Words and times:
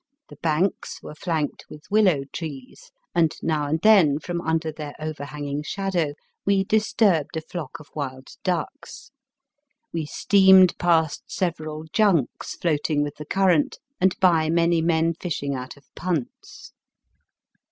The 0.29 0.37
banks 0.37 1.03
were 1.03 1.13
flanked 1.13 1.65
with 1.69 1.83
willow 1.91 2.23
trees, 2.33 2.91
and 3.13 3.35
now 3.43 3.67
and 3.67 3.79
then, 3.81 4.17
from 4.17 4.41
under 4.41 4.71
their 4.71 4.95
overhanging 4.97 5.61
shadow, 5.61 6.15
we 6.43 6.63
dis 6.63 6.91
turbed 6.91 7.37
a 7.37 7.41
flock 7.41 7.79
of 7.79 7.87
wild 7.93 8.29
ducks. 8.43 9.11
We 9.93 10.07
steamed 10.07 10.75
past 10.79 11.25
several 11.31 11.83
junks 11.93 12.55
floating 12.55 13.03
with 13.03 13.17
the 13.17 13.25
current, 13.27 13.77
and 13.99 14.19
by 14.19 14.49
many 14.49 14.81
men 14.81 15.13
fishing 15.13 15.53
out 15.53 15.77
of 15.77 15.85
punts. 15.93 15.93
Digitized 15.93 15.93
by 15.93 16.17
VjOOQIC 16.17 16.17
280 16.17 16.27
BAST 16.31 16.73
BY 16.73 16.73
WEST. 16.73 16.73